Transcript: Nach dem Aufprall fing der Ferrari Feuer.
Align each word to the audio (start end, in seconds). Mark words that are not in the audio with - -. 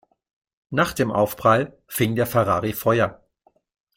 Nach 0.71 0.93
dem 0.93 1.11
Aufprall 1.11 1.77
fing 1.85 2.15
der 2.15 2.25
Ferrari 2.25 2.73
Feuer. 2.73 3.23